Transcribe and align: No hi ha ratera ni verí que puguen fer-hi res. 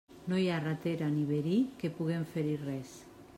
No 0.31 0.37
hi 0.43 0.45
ha 0.53 0.61
ratera 0.63 1.09
ni 1.17 1.27
verí 1.33 1.59
que 1.83 1.93
puguen 1.99 2.27
fer-hi 2.33 2.57
res. 2.65 2.97